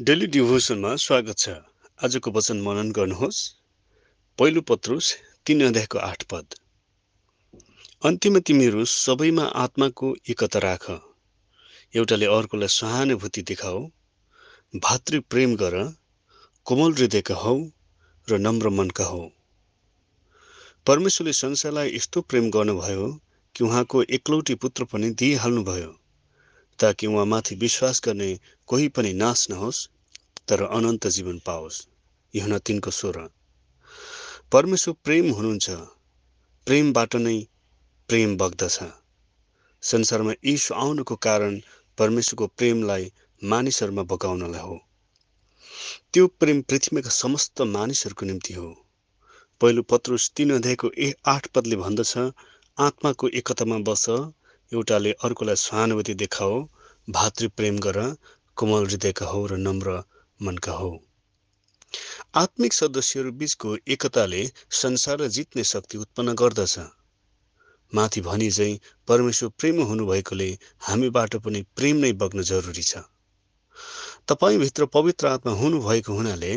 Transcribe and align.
Daily 0.00 0.26
डिभोसनमा 0.26 0.96
स्वागत 0.96 1.38
छ। 1.38 1.48
आजको 2.04 2.30
वचन 2.30 2.60
मनन 2.60 2.90
गर्नुहोस्। 2.92 3.50
पहिलो 4.38 4.60
पत्रुस 4.60 5.14
तिन 5.46 5.66
अध्यायको 5.66 5.98
आठ 5.98 6.22
पद। 6.22 6.46
अन्त्यमा 8.04 8.38
तिमीहरू 8.38 8.84
सबैमा 8.84 9.42
आत्माको 9.42 10.16
एकता 10.30 10.58
राख। 10.58 10.90
एउटाले 11.96 12.26
अर्कोलाई 12.26 12.68
सहानुभूति 12.68 13.42
देखाऊ। 13.42 13.88
भातृ 14.76 15.20
प्रेम 15.20 15.56
गर। 15.56 15.94
कोमल 16.64 16.92
हृदयका 16.92 17.34
हौ 17.34 17.54
र 18.28 18.38
नम्र 18.38 18.68
मनका 18.68 19.04
हौ 19.04 19.28
परमेश्वरले 20.86 21.32
संसारलाई 21.32 21.96
यस्तो 21.96 22.20
प्रेम 22.20 22.50
गर्नुभयो 22.50 23.20
कि 23.54 23.64
उहाँको 23.64 24.02
एकलौटी 24.02 24.54
पुत्र 24.54 24.84
पनि 24.84 25.10
दिइहाल्नुभयो। 25.10 26.03
ताकि 26.78 27.06
उहाँमाथि 27.06 27.54
विश्वास 27.54 28.00
गर्ने 28.04 28.30
कोही 28.68 28.88
पनि 28.88 29.12
नाश 29.12 29.46
नहोस् 29.50 29.86
तर 30.48 30.62
अनन्त 30.62 31.06
जीवन 31.08 31.38
पाओस्। 31.38 31.86
यहुना 32.34 32.58
तिनको 32.58 32.90
स्वर 32.90 33.16
परमेश्वर 34.52 34.94
प्रेम 35.04 35.30
हुनुहुन्छ। 35.30 35.70
प्रेमबाट 36.66 37.16
नै 37.16 37.36
प्रेम 38.08 38.36
बग्दछ। 38.36 38.78
संसारमा 39.82 40.32
ईश्व 40.44 40.74
आउनुको 40.74 41.16
कारण 41.16 41.60
परमेश्वरको 41.98 42.46
प्रेमलाई 42.46 43.12
मानिसहरूमा 43.42 44.02
बगाउनलाई 44.02 44.60
हो। 44.60 44.76
त्यो 46.12 46.26
प्रेम 46.40 46.62
पृथ्वीका 46.62 47.10
समस्त 47.10 47.62
मानिसहरूको 47.74 48.26
निम्ति 48.26 48.54
हो। 48.54 48.68
पहिलो 49.60 49.82
पत्रुस 49.82 50.30
तिन 50.36 50.54
अध्यायको 50.54 50.90
ए 50.98 51.12
आठ 51.26 51.46
पदले 51.46 51.76
भन्दछ 51.76 52.12
आत्माको 52.78 53.28
एकतामा 53.28 53.78
बस 53.78 54.04
एउटाले 54.74 55.12
अर्कोलाई 55.24 55.62
सहानुभूति 55.62 56.14
देखाओ 56.22 56.60
भातृ 57.08 57.48
प्रेम 57.56 57.78
गर 57.80 57.98
कोमल 58.56 58.86
हृदयका 58.86 59.26
हो 59.28 59.46
र 59.46 59.58
नम्र 59.60 60.02
मनका 60.40 60.72
हो 60.74 60.92
आत्मिक 62.36 62.72
सदस्यहरू 62.72 63.32
बीचको 63.40 63.76
एकताले 63.88 64.42
संसार 64.74 65.26
जित्ने 65.28 65.64
शक्ति 65.64 65.98
उत्पन्न 65.98 66.34
गर्दछ। 66.34 66.78
माथि 67.92 68.20
भनी 68.20 68.50
चाहिँ 68.50 68.80
परमेश्वर 69.08 69.50
प्रेम 69.58 69.82
हुनुभएकोले 69.82 70.48
हामीबाट 70.80 71.36
पनि 71.44 71.60
प्रेम 71.76 71.96
नै 71.96 72.12
बग्न 72.22 72.42
जरुरी 72.42 72.82
छ। 72.82 73.02
तपाईँभित्र 74.28 74.86
पवित्र 74.96 75.26
आत्मा 75.28 75.52
हुनुभएको 75.52 76.14
हुनाले 76.14 76.52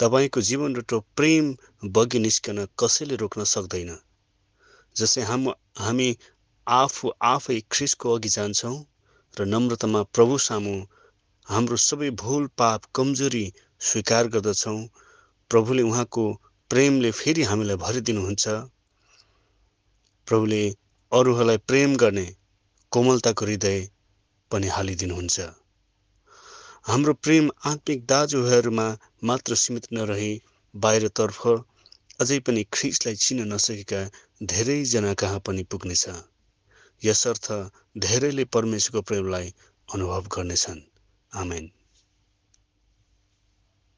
तपाईँको 0.00 0.40
जीवनबाट 0.40 0.94
प्रेम 1.16 1.54
बगि 1.92 2.18
निस्कन 2.18 2.66
कसैले 2.80 3.16
रोक्न 3.16 3.44
सक्दैन। 3.46 3.90
जसै 4.96 5.22
हाम 5.22 5.48
हामी 5.78 6.08
आफू 6.66 7.12
आफै 7.28 7.60
ख्रिसको 7.70 8.14
अघि 8.16 8.28
जान्छौँ 8.34 8.76
र 9.36 9.44
नम्रतामा 9.44 10.02
प्रभु 10.16 10.38
सामु 10.46 10.74
हाम्रो 11.46 11.76
सबै 11.84 12.10
भुल 12.22 12.46
पाप 12.58 12.84
कमजोरी 12.94 13.44
स्वीकार 13.80 14.28
गर्दछौँ। 14.34 14.80
प्रभुले 15.50 15.82
उहाँको 15.82 16.24
प्रेमले 16.70 17.10
फेरि 17.12 17.42
हामीलाई 17.42 17.76
भरिदिनुहुन्छ। 17.76 18.44
प्रभुले 20.28 20.62
अरूहरूलाई 21.12 21.58
प्रेम 21.68 21.96
गर्ने 21.96 22.26
कोमलताको 22.92 23.44
हृदय 23.44 23.78
पनि 24.50 24.68
हालिदिनुहुन्छ। 24.68 25.48
हाम्रो 26.86 27.12
प्रेम 27.24 27.50
आत्मिक 27.66 28.06
दाजुभाइहरूमा 28.06 28.86
मात्र 29.24 29.54
सीमित 29.54 29.92
नरही 29.92 30.32
बाहिरतर्फ 30.74 31.40
अझै 32.20 32.38
पनि 32.46 32.64
ख्रिसलाई 32.72 33.16
चिन्न 33.24 33.52
नसकेका 33.52 34.00
धेरैजना 34.52 35.14
कहाँ 35.20 35.40
पनि 35.46 35.62
पुग्नेछ। 35.70 36.04
यसर्थ 37.04 37.52
धेरैले 37.98 38.44
परमेश्वरको 38.44 39.02
प्रेमलाई 39.02 39.54
अनुभव 39.94 40.26
गर्नेछन्। 40.26 40.80
आमेन। 41.34 41.70